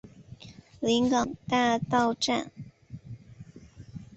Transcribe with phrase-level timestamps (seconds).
[0.79, 2.51] 临港大道站